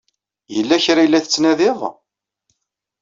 [0.55, 1.79] Yella kra ay la tettnadiḍ?